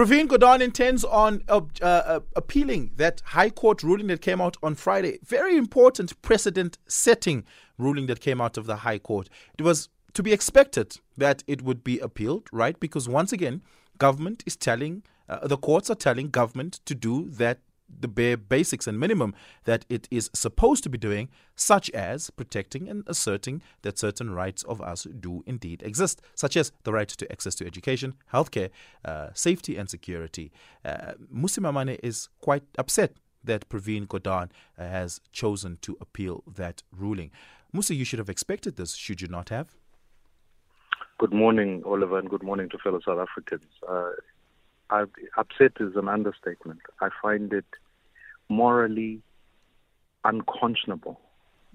[0.00, 4.74] Pravin Gordhan intends on uh, uh, appealing that High Court ruling that came out on
[4.74, 5.18] Friday.
[5.22, 7.44] Very important precedent setting
[7.76, 9.28] ruling that came out of the High Court.
[9.58, 12.80] It was to be expected that it would be appealed, right?
[12.80, 13.60] Because once again,
[13.98, 17.58] government is telling, uh, the courts are telling government to do that
[17.98, 19.34] the bare basics and minimum
[19.64, 24.62] that it is supposed to be doing, such as protecting and asserting that certain rights
[24.64, 28.70] of us do indeed exist, such as the right to access to education, healthcare,
[29.04, 30.52] uh, safety, and security.
[30.84, 36.82] Uh, Mmusi Maimane is quite upset that Pravin Gordhan uh, has chosen to appeal that
[36.92, 37.30] ruling.
[37.74, 39.76] Mmusi, you should have expected this, should you not have?
[41.18, 43.66] Good morning, Oliver, and good morning to fellow South Africans.
[43.86, 44.12] Uh,
[45.36, 46.80] upset is an understatement.
[47.00, 47.66] I find it
[48.48, 49.22] morally
[50.24, 51.20] unconscionable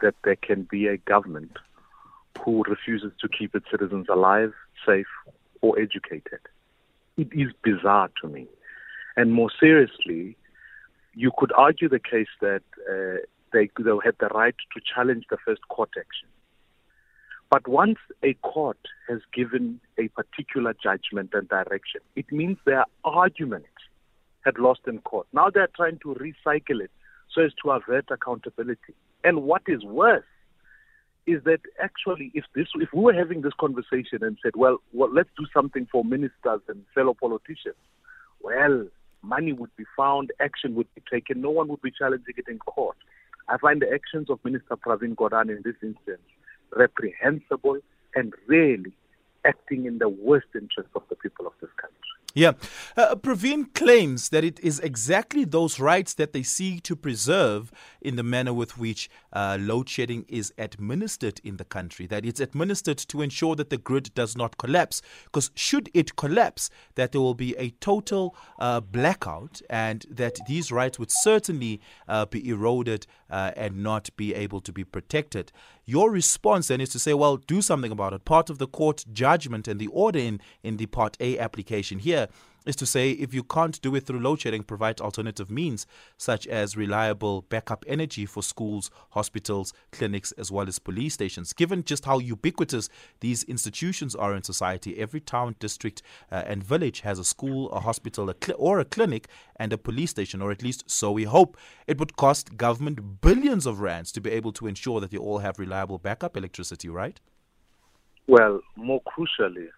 [0.00, 1.52] that there can be a government
[2.44, 4.52] who refuses to keep its citizens alive,
[4.84, 5.06] safe,
[5.60, 6.40] or educated.
[7.16, 8.46] It is bizarre to me.
[9.16, 10.36] And more seriously,
[11.14, 13.20] you could argue the case that uh,
[13.52, 16.28] they, they had the right to challenge the first court action.
[17.54, 23.66] But once a court has given a particular judgment and direction, it means their argument
[24.44, 25.28] had lost in court.
[25.32, 26.90] Now they're trying to recycle it
[27.32, 28.94] so as to avert accountability.
[29.22, 30.24] And what is worse
[31.28, 35.14] is that actually, if this, if we were having this conversation and said, well, well,
[35.14, 37.76] let's do something for ministers and fellow politicians,
[38.42, 38.84] well,
[39.22, 42.58] money would be found, action would be taken, no one would be challenging it in
[42.58, 42.96] court.
[43.48, 46.18] I find the actions of Minister Pravin Gordhan in this instance
[46.76, 47.78] reprehensible
[48.14, 48.92] and really
[49.44, 51.98] acting in the worst interest of the people of this country.
[52.36, 52.54] Yeah.
[52.96, 58.16] Uh, Pravin claims that it is exactly those rights that they seek to preserve in
[58.16, 62.98] the manner with which uh, load shedding is administered in the country, that it's administered
[62.98, 65.00] to ensure that the grid does not collapse.
[65.26, 70.72] Because should it collapse, that there will be a total uh, blackout and that these
[70.72, 75.52] rights would certainly uh, be eroded uh, and not be able to be protected.
[75.86, 78.24] Your response then is to say, well, do something about it.
[78.24, 82.28] Part of the court judgment and the order in, in the Part A application here
[82.66, 85.86] is to say if you can't do it through load shedding, provide alternative means
[86.16, 91.52] such as reliable backup energy for schools, hospitals, clinics, as well as police stations.
[91.52, 92.88] Given just how ubiquitous
[93.20, 97.80] these institutions are in society, every town, district, uh, and village has a school, a
[97.80, 101.24] hospital, a cl- or a clinic, and a police station, or at least so we
[101.24, 101.56] hope.
[101.86, 105.38] It would cost government billions of rands to be able to ensure that they all
[105.38, 107.20] have reliable backup electricity, right?
[108.26, 109.68] Well, more crucially,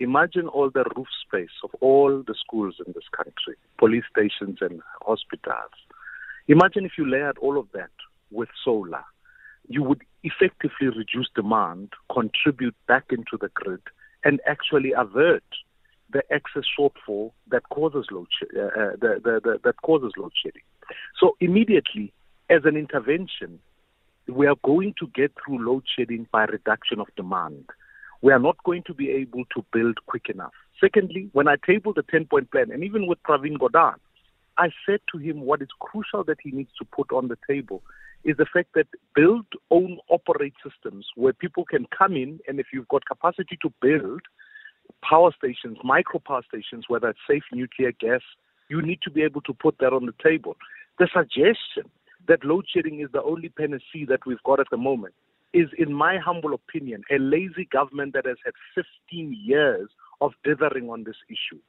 [0.00, 4.80] imagine all the roof space of all the schools in this country, police stations and
[5.02, 5.72] hospitals.
[6.46, 7.90] Imagine if you layered all of that
[8.30, 9.04] with solar.
[9.68, 13.82] You would effectively reduce demand, contribute back into the grid,
[14.24, 15.44] and actually avert
[16.10, 20.32] the excess shortfall that causes load sh- uh, uh, the, the, the, that causes load
[20.42, 20.62] shedding.
[21.20, 22.12] So immediately,
[22.48, 23.58] as an intervention,
[24.26, 27.66] we are going to get through load shedding by reduction of demand
[28.22, 30.52] we are not going to be able to build quick enough.
[30.80, 33.94] Secondly, when I tabled the 10 point plan, and even with Pravin Gordhan,
[34.56, 37.82] I said to him what is crucial that he needs to put on the table
[38.24, 42.66] is the fact that build, own, operate systems where people can come in, and if
[42.72, 44.22] you've got capacity to build
[45.08, 48.20] power stations, micro power stations, whether it's safe nuclear gas,
[48.68, 50.56] you need to be able to put that on the table.
[50.98, 51.90] The suggestion
[52.26, 55.14] that load shedding is the only panacea that we've got at the moment
[55.52, 59.88] is, in my humble opinion, a lazy government that has had 15 years
[60.20, 61.60] of dithering on this issue.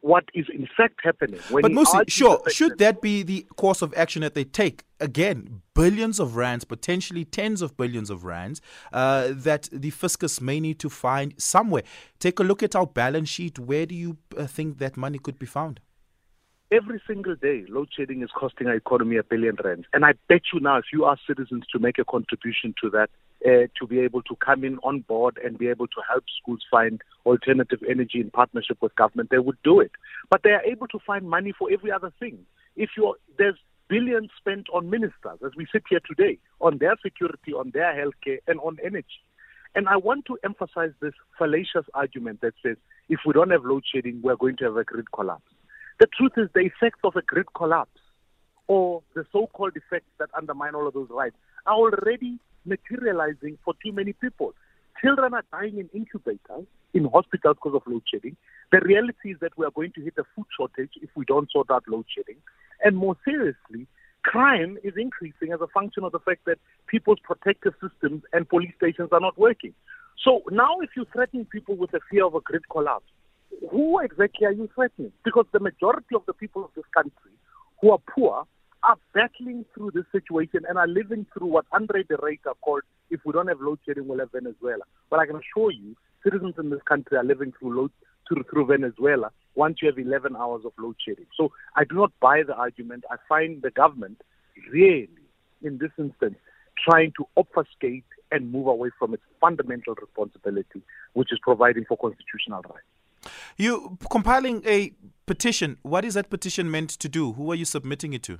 [0.00, 1.38] What is in fact happening?
[1.48, 4.82] but Mmusi, sure, should that be the course of action that they take?
[4.98, 8.60] Again, billions of rands, potentially tens of billions of rands,
[8.92, 11.84] uh, that the fiscus may need to find somewhere.
[12.18, 13.60] Take a look at our balance sheet.
[13.60, 15.78] Where do you uh, think that money could be found?
[16.72, 19.84] Every single day, load shedding is costing our economy a billion rands.
[19.92, 23.10] And I bet you now, if you ask citizens to make a contribution to that,
[23.44, 26.60] uh, to be able to come in on board and be able to help schools
[26.70, 29.90] find alternative energy in partnership with government, they would do it.
[30.30, 32.38] But they are able to find money for every other thing.
[32.74, 33.58] If you're, there's
[33.90, 38.38] billions spent on ministers, as we sit here today, on their security, on their healthcare,
[38.46, 39.20] and on energy.
[39.74, 42.78] And I want to emphasize this fallacious argument that says
[43.10, 45.42] if we don't have load shedding, we're going to have a grid collapse.
[46.00, 48.00] The truth is, the effects of a grid collapse
[48.66, 51.36] or the so called effects that undermine all of those rights
[51.66, 54.54] are already materializing for too many people.
[55.00, 58.36] Children are dying in incubators in hospitals because of load shedding.
[58.70, 61.50] The reality is that we are going to hit a food shortage if we don't
[61.50, 62.36] sort out load shedding.
[62.84, 63.86] And more seriously,
[64.22, 68.72] crime is increasing as a function of the fact that people's protective systems and police
[68.76, 69.74] stations are not working.
[70.22, 73.10] So now, if you threaten people with the fear of a grid collapse,
[73.70, 75.12] who exactly are you threatening?
[75.24, 77.32] Because the majority of the people of this country
[77.80, 78.44] who are poor
[78.82, 83.20] are battling through this situation and are living through what Andre de Ruyter called, if
[83.24, 84.82] we don't have load shedding, we'll have Venezuela.
[85.08, 87.90] But I can assure you, citizens in this country are living through load
[88.28, 91.26] through, through Venezuela once you have 11 hours of load shedding.
[91.36, 93.04] So I do not buy the argument.
[93.10, 94.22] I find the government
[94.72, 95.08] really,
[95.62, 96.36] in this instance,
[96.78, 100.82] trying to obfuscate and move away from its fundamental responsibility,
[101.12, 102.86] which is providing for constitutional rights.
[103.56, 104.92] You compiling a
[105.26, 105.78] petition.
[105.82, 107.32] What is that petition meant to do?
[107.32, 108.38] Who are you submitting it to?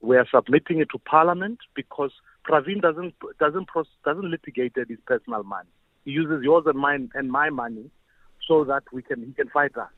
[0.00, 2.10] We are submitting it to Parliament because
[2.46, 3.68] Pravin doesn't doesn't
[4.04, 5.68] doesn't litigate his personal money.
[6.04, 7.90] He uses yours and mine and my money
[8.46, 9.90] so that we can he can fight us.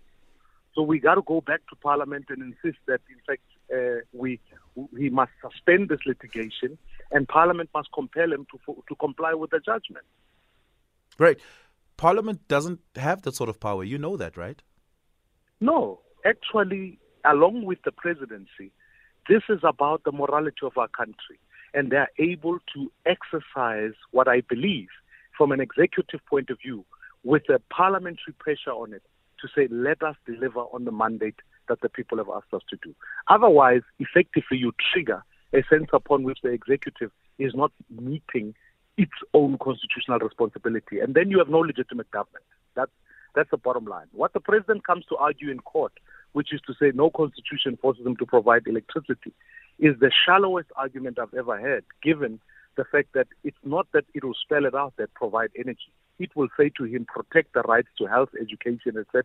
[0.75, 3.43] So we got to go back to Parliament and insist that, in fact,
[3.73, 4.41] uh, we
[4.99, 6.79] he must suspend this litigation,
[7.11, 10.05] and Parliament must compel him to to comply with the judgment.
[11.19, 11.39] Right.
[11.97, 13.85] Parliament doesn't have that sort of power.
[13.85, 14.61] You know that, right?
[15.61, 18.73] No, actually, along with the presidency,
[19.29, 21.39] this is about the morality of our country,
[21.75, 24.89] and they are able to exercise what I believe,
[25.37, 26.85] from an executive point of view,
[27.23, 29.03] with a parliamentary pressure on it,
[29.41, 32.77] to say, let us deliver on the mandate that the people have asked us to
[32.83, 32.95] do.
[33.29, 35.23] Otherwise, effectively, you trigger
[35.53, 38.55] a sense upon which the executive is not meeting
[38.97, 41.01] its own constitutional responsibility.
[41.01, 42.45] And then you have no legitimate government.
[42.75, 42.91] That's,
[43.35, 44.07] that's the bottom line.
[44.13, 45.93] What the president comes to argue in court,
[46.33, 49.33] which is to say no constitution forces him to provide electricity,
[49.79, 52.41] is the shallowest argument I've ever heard, given
[52.77, 55.93] the fact that it's not that it will spell it out that provide energy
[56.23, 59.25] it will say to him, protect the rights to health, education, etc.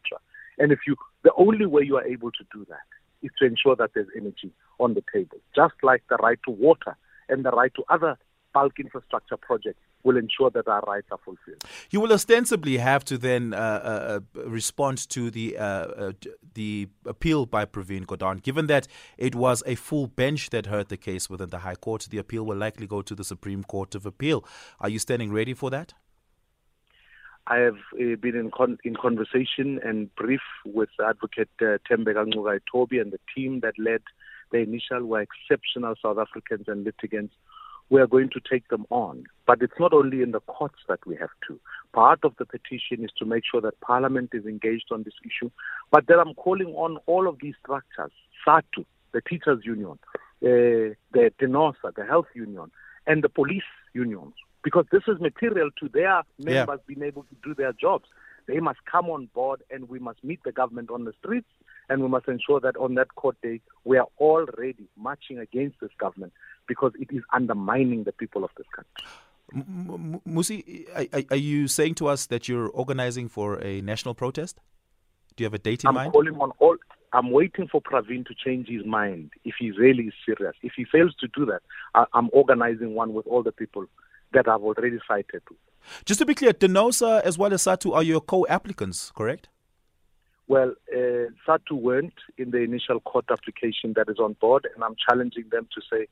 [0.58, 2.88] And if you, the only way you are able to do that
[3.22, 6.96] is to ensure that there's energy on the table, just like the right to water
[7.30, 8.18] and the right to other
[8.58, 11.64] bulk infrastructure projects will ensure that our rights are fulfilled.
[11.92, 16.12] You will ostensibly have to then uh, uh, uh respond to the uh, uh,
[16.60, 16.72] the
[17.14, 18.88] appeal by Pravin Gordhan, given that
[19.18, 22.02] it was a full bench that heard the case within the High Court.
[22.10, 24.40] The appeal will likely go to the Supreme Court of Appeal.
[24.80, 25.94] Are you standing ready for that?
[27.56, 33.00] I have uh, been in, con- in conversation and brief with Advocate uh, Tembeka Ngcukaitobi
[33.02, 34.04] and the team that led
[34.52, 37.34] the initial were exceptional South Africans and litigants.
[37.90, 39.26] We are going to take them on.
[39.46, 41.60] But it's not only in the courts that we have to.
[41.94, 45.50] Part of the petition is to make sure that Parliament is engaged on this issue.
[45.92, 48.12] But then I'm calling on all of these structures,
[48.46, 49.98] SADTU, the teachers union,
[50.44, 52.72] uh, the DENOSA, the health union,
[53.06, 53.64] and the police
[53.94, 56.94] unions because this is material to their members yeah.
[56.94, 58.06] being able to do their jobs.
[58.48, 61.48] They must come on board and we must meet the government on the streets
[61.90, 65.80] and we must ensure that on that court day we are all ready marching against
[65.80, 66.34] this government
[66.68, 69.06] because it is undermining the people of this country.
[69.56, 74.60] Mmusi, are you saying to us that you're organizing for a national protest?
[75.36, 76.08] Do you have a date in I'm mind?
[76.08, 76.76] I'm calling on all.
[77.14, 80.56] I'm waiting for Pravin to change his mind if he really is serious.
[80.62, 81.62] If he fails to do that,
[81.96, 83.86] I, I'm organizing one with all the people
[84.34, 85.42] that I've already cited.
[86.04, 89.48] Just to be clear, DENOSA as well as SADTU are your co-applicants, correct?
[90.50, 94.96] Well, uh, SADTU weren't in the initial court application that is on board, and I'm
[95.08, 96.08] challenging them to say,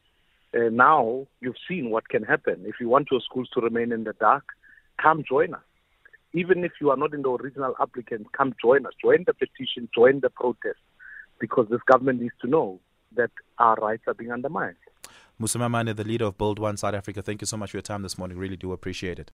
[0.54, 2.64] uh, now you've seen what can happen.
[2.66, 4.44] If you want your schools to remain in the dark,
[5.02, 5.62] come join us.
[6.34, 8.92] Even if you are not in the original applicant, come join us.
[9.02, 10.80] Join the petition, join the protest,
[11.40, 12.82] because this government needs to know
[13.16, 14.76] that our rights are being undermined.
[15.40, 17.82] Mmusi Maimane, the leader of Build One South Africa, thank you so much for your
[17.84, 18.38] time this morning.
[18.38, 19.32] Really do appreciate it.